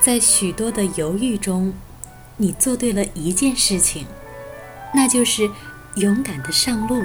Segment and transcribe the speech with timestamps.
[0.00, 1.74] 在许多的犹豫中，
[2.38, 4.06] 你做对了一件事情，
[4.94, 5.50] 那就是
[5.96, 7.04] 勇敢的上路。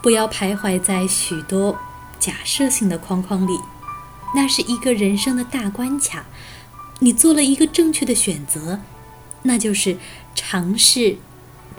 [0.00, 1.76] 不要徘徊在许多
[2.20, 3.58] 假设性的框框里，
[4.36, 6.26] 那是一个人生的大关卡。
[7.00, 8.80] 你做了一个正确的选择，
[9.42, 9.98] 那就是
[10.34, 11.18] 尝试，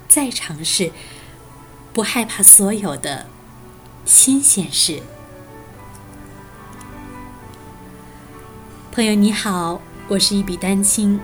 [0.09, 0.91] 再尝试，
[1.93, 3.27] 不害怕所有的
[4.03, 5.02] 新鲜事。
[8.98, 11.20] 朋友你好，我是一笔丹青。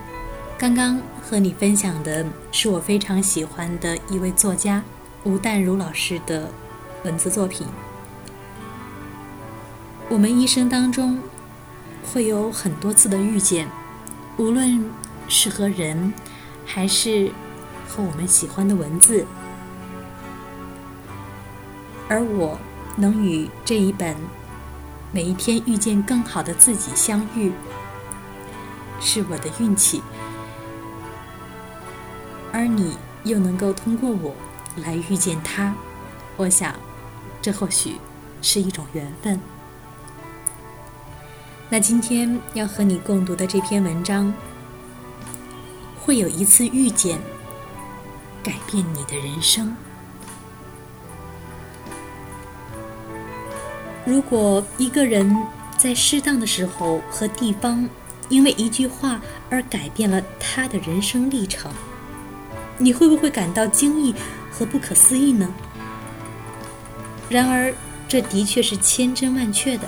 [0.60, 4.84] 刚刚和你分享的是我非常喜欢的一位作家
[5.24, 6.52] 吴淡如老师的
[7.04, 7.66] 文字作品。
[10.08, 11.18] 我们一生当中
[12.14, 13.68] 会有很多次的遇见，
[14.38, 14.88] 无论
[15.28, 16.14] 是和人，
[16.68, 17.32] 还是
[17.90, 19.26] 和我们喜欢的文字，
[22.08, 22.60] 而我
[22.96, 24.16] 能与这一本。
[25.16, 27.52] 每一天遇见更好的自己相遇，
[29.00, 30.02] 是我的运气，
[32.52, 34.34] 而你又能够通过我
[34.76, 35.72] 来遇见他，
[36.36, 36.74] 我想，
[37.44, 37.98] 这或许
[38.42, 39.40] 是一种缘分。
[41.70, 44.34] 那今天要和你共读的这篇文章，
[46.02, 47.20] 会有一次遇见，
[48.42, 49.78] 改变你的人生。
[54.06, 55.36] 如果一个人
[55.78, 57.88] 在适当的时候和地方，
[58.30, 61.72] 因为一句话而改变了他的人生历程，
[62.78, 64.14] 你会不会感到惊异
[64.52, 65.54] 和不可思议呢？
[67.30, 67.74] 然而，
[68.08, 69.88] 这的确是千真万确的。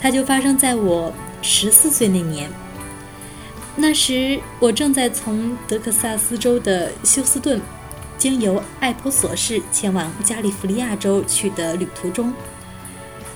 [0.00, 2.50] 它就发生在我十四岁那年。
[3.76, 7.60] 那时，我正在从德克萨斯州的休斯顿，
[8.16, 12.32] 经由艾泼索市前往加利福尼亚州去的旅途中。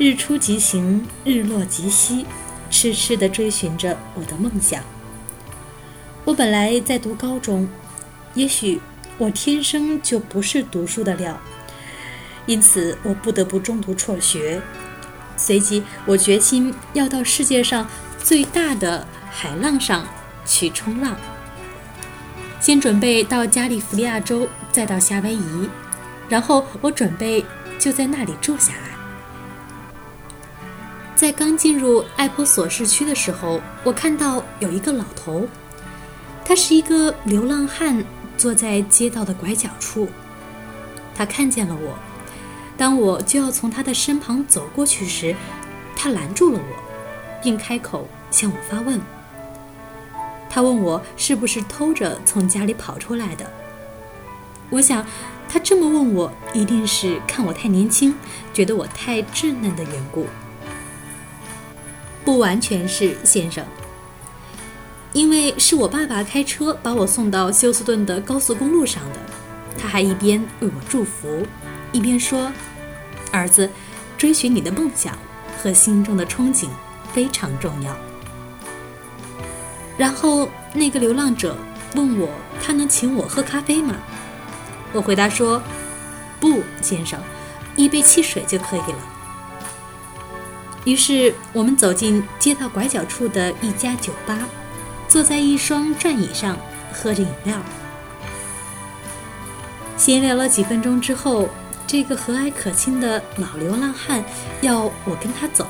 [0.02, 2.26] 日出即行，日落即息，
[2.68, 4.82] 痴痴地追寻着我的梦想。
[6.24, 7.68] 我本来在读高中，
[8.34, 8.80] 也许
[9.16, 11.40] 我天生就不是读书的料，
[12.46, 14.60] 因此我不得不中途辍学。
[15.36, 17.88] 随即，我决心要到世界上
[18.20, 20.04] 最大的海浪上
[20.44, 21.16] 去冲浪。
[22.58, 25.68] 先准备到加利福尼亚州，再到夏威夷，
[26.28, 27.44] 然后我准备
[27.78, 28.91] 就在那里住下来。
[31.22, 35.46] 在刚进入艾泼索市区的时候，我看到有一个老头，
[36.44, 38.04] 他是一个流浪汉，
[38.36, 40.08] 坐在街道的拐角处。
[41.14, 41.96] 他看见了我，
[42.76, 45.32] 当我就要从他的身旁走过去时，
[45.94, 46.82] 他拦住了我，
[47.40, 49.00] 并开口向我发问。
[50.50, 53.48] 他问我是不是偷着从家里跑出来的。
[54.70, 55.06] 我想，
[55.48, 58.12] 他这么问我，一定是看我太年轻，
[58.52, 60.26] 觉得我太稚嫩的缘故。
[62.24, 63.64] 不完全是先生，
[65.12, 69.18] 因为是我爸爸开车把我送到休斯顿的高速公路上的。
[69.76, 71.44] 他还一边为我祝福，
[71.90, 72.52] 一边说
[73.32, 73.68] ：“儿子，
[74.16, 75.18] 追寻你的梦想
[75.60, 76.68] 和心中的憧憬
[77.12, 77.96] 非常重要。”
[79.98, 81.56] 然后那个流浪者
[81.94, 82.28] 问我
[82.62, 83.96] ：“他能请我喝咖啡吗？”
[84.92, 85.60] 我回答说
[86.38, 87.18] ：“不，先生，
[87.74, 88.98] 一杯汽水就可以了。”
[90.84, 94.38] 于是我们走进街道拐角处的一家酒吧，
[95.08, 96.58] 坐在一双转椅上
[96.92, 97.56] 喝着饮料。
[99.96, 101.48] 闲聊了几分钟之后，
[101.86, 104.24] 这个和蔼可亲的老流浪汉
[104.60, 105.68] 要我跟他走。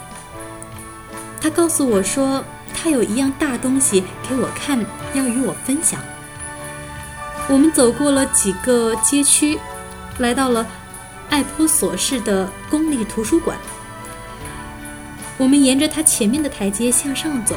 [1.41, 2.43] 他告诉我说，
[2.73, 6.01] 他有一样大东西给我看，要与我分享。
[7.49, 9.59] 我们走过了几个街区，
[10.19, 10.67] 来到了
[11.29, 13.59] 艾泼索市的公立图书馆。
[15.43, 17.57] 我们沿着他前面的台阶向上走，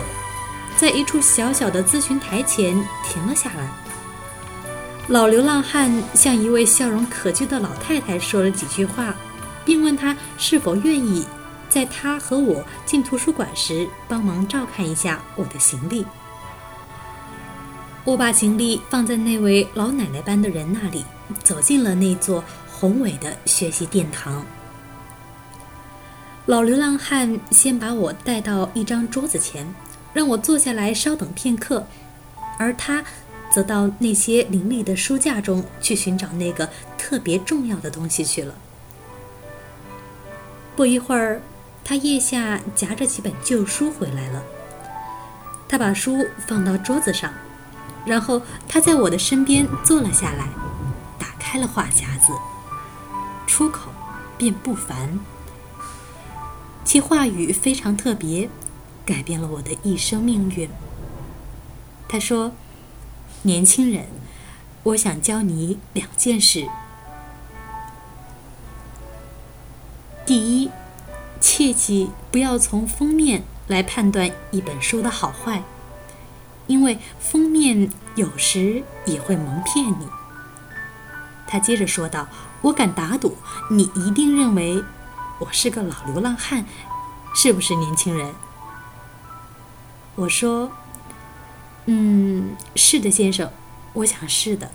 [0.75, 2.73] 在一处小小的咨询台前
[3.07, 3.69] 停了下来。
[5.09, 9.13] 老流浪汉向一位笑容可掬的老太太说了几句话，
[9.63, 11.27] 并问他是否愿意
[11.69, 16.03] 在他和我进图书馆时帮忙照看一下我的行李。
[18.03, 21.05] 我把行李放在那位老奶奶般的人那里，
[21.43, 24.43] 走进了那座宏伟的学习殿堂。
[26.45, 29.65] 老流浪汉先把我带到一张桌子前，
[30.13, 31.87] 让我坐下来稍等片刻，
[32.59, 33.03] 而他
[33.51, 36.69] 则到那些林立的书架中去寻找那个
[36.99, 38.53] 特别重要的东西去了。
[40.75, 41.41] 不一会儿，
[41.83, 44.43] 他腋下夹着几本旧书回来了。
[45.67, 47.33] 他把书放到桌子上，
[48.05, 50.47] 然后他在我的身边坐了下来，
[51.17, 52.31] 打开了话匣子，
[53.47, 53.89] 出口
[54.37, 55.19] 便不凡。
[56.85, 58.47] 其话语非常特别，
[59.03, 60.69] 改变了我的一生命运。
[62.07, 62.53] 他说
[63.41, 64.05] ：“年轻人，
[64.83, 66.67] 我想教你两件事。
[70.25, 70.69] 第一，
[71.41, 75.63] 切记不要从封面来判断一本书的好坏，
[76.67, 80.07] 因为封面有时也会蒙骗你。”
[81.47, 82.27] 他接着说道
[82.61, 83.37] ：“我敢打赌，
[83.71, 84.83] 你一定认为
[85.39, 86.65] 我是个老流浪汉，
[87.33, 88.33] 是不是，年轻人？”
[90.15, 90.71] 我说
[91.87, 93.51] ：“嗯，是的，先生，
[93.93, 94.71] 我想是的。”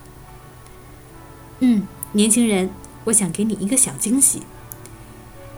[1.60, 2.70] 嗯，年轻人，
[3.04, 4.42] 我想给你一个小惊喜。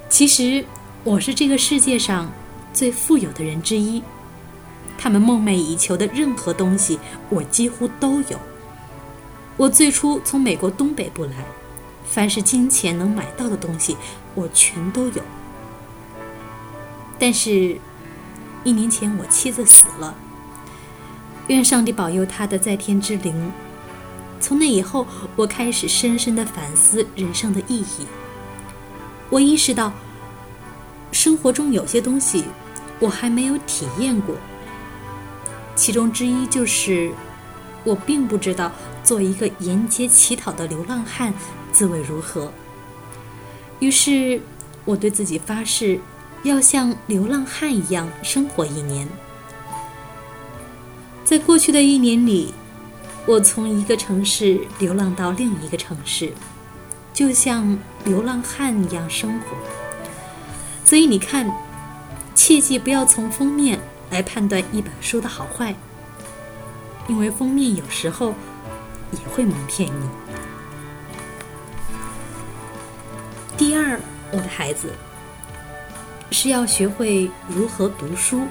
[0.08, 0.64] 其实
[1.04, 2.30] 我是这个世界上
[2.72, 4.02] 最富有的人之一，
[4.96, 8.38] 他们梦寐以求的任何东西，我几乎都有。
[9.56, 11.44] 我最初从美国东北部来，
[12.04, 13.96] 凡是金钱能买到的东西，
[14.34, 15.22] 我全都有。
[17.18, 17.76] 但是，
[18.64, 20.14] 一年前我妻子死了，
[21.48, 23.52] 愿上帝保佑她的在天之灵。
[24.40, 25.06] 从那以后，
[25.36, 28.06] 我开始深深的反思人生的意义。
[29.30, 29.92] 我意识到，
[31.12, 32.44] 生活中有些东西
[32.98, 34.34] 我还没有体验过，
[35.74, 37.12] 其中之一就是。
[37.84, 38.70] 我并不知道
[39.02, 41.34] 做一个沿街乞讨的流浪汉
[41.72, 42.52] 滋味如何。
[43.82, 44.40] 于是，
[44.84, 45.98] 我对自己发誓，
[46.44, 49.08] 要像流浪汉一样生活一年。
[51.24, 52.54] 在过去的一年里，
[53.26, 56.32] 我从一个城市流浪到另一个城市，
[57.12, 59.56] 就像流浪汉一样生活。
[60.84, 61.52] 所以你看，
[62.36, 63.80] 切记不要从封面
[64.10, 65.74] 来判断一本书的好坏。
[67.08, 68.32] 因为封面有时候
[69.10, 70.06] 也会蒙骗你。
[73.64, 73.96] 第二，
[74.32, 74.92] 我的孩子
[76.32, 78.48] 是要学会如何读书，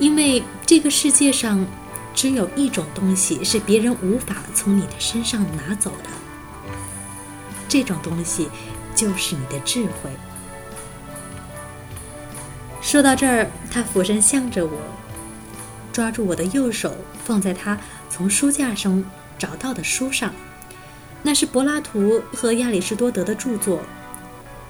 [0.00, 1.64] 因为这个世界上
[2.12, 6.10] 只有一种东西是别人无法从你的身上拿走的，
[7.68, 8.48] 这种东西
[8.96, 10.10] 就是你的智慧。
[12.82, 14.76] 说到这儿，他俯身向着我。
[15.92, 16.92] 抓住我的右手，
[17.24, 17.78] 放在他
[18.10, 19.04] 从书架上
[19.38, 20.34] 找到的书上，
[21.26, 23.80] 那是柏拉图和亚里士多德的著作，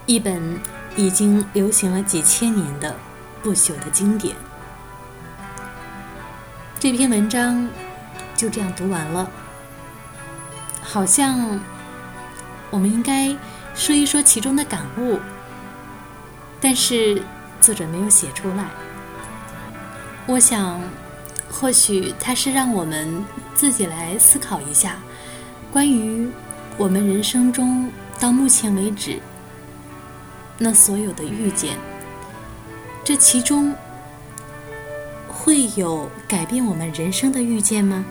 [0.07, 0.57] 一本
[0.95, 2.95] 已经流行了几千年的
[3.43, 4.37] 不朽的经典。
[6.79, 7.69] 这篇文章
[8.37, 9.29] 就这样读完了，
[10.81, 11.61] 好像
[12.71, 13.37] 我们应该
[13.75, 15.19] 说一说其中的感悟，
[16.61, 17.21] 但是
[17.61, 18.67] 作者没有写出来。
[20.27, 20.81] 我想。
[21.57, 23.25] 或许他是让我们
[23.55, 24.97] 自己来思考一下，
[25.75, 26.31] 关于
[26.79, 27.91] 我们人生中
[28.21, 29.19] 到目前为止
[30.57, 31.77] 那所有的遇见，
[33.03, 33.75] 这其中
[35.27, 38.05] 会有改变我们人生的遇见吗？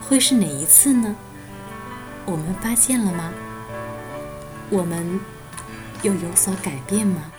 [0.00, 1.14] 会是哪一次呢？
[2.24, 3.30] 我们发现了吗？
[4.70, 5.20] 我们
[6.00, 7.30] 又有所改变吗？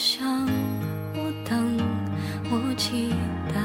[0.00, 0.26] 想，
[1.14, 1.76] 我等，
[2.50, 3.10] 我期
[3.52, 3.60] 待，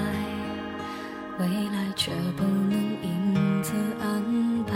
[1.40, 4.22] 未来却不能因此安
[4.66, 4.76] 排。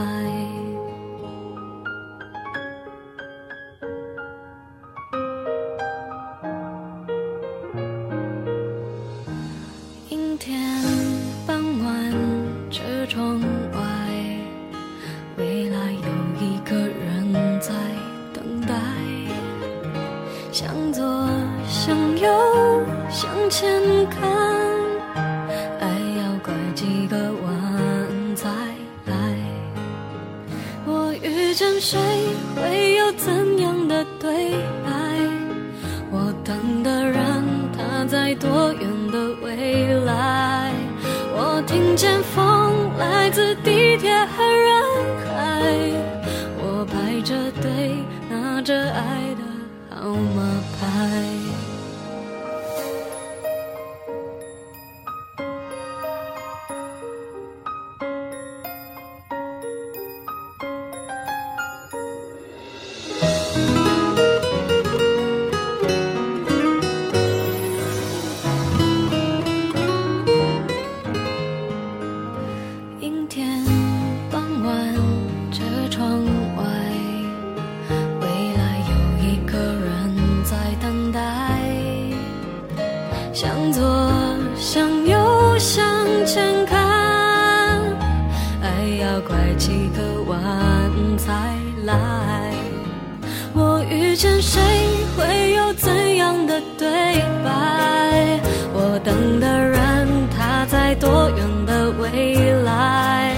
[12.71, 13.68] 谁
[38.39, 38.81] 多远
[39.11, 40.73] 的未来？
[41.41, 44.83] 我听见风来自地铁和人
[45.25, 45.37] 海，
[46.57, 47.95] 我排着队
[48.29, 49.38] 拿着爱的
[99.39, 103.35] 的人他在多远的未来。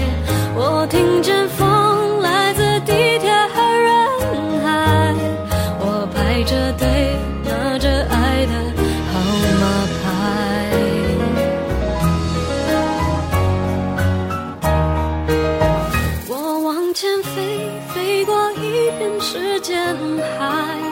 [0.54, 3.90] 我听见风来自地铁和人
[4.62, 5.14] 海，
[5.80, 8.52] 我排着队拿着爱的
[9.12, 9.12] 号
[9.60, 9.64] 码
[10.02, 10.04] 牌。
[16.28, 16.32] 我
[16.64, 19.96] 往前飞，飞过一片时间
[20.38, 20.91] 海。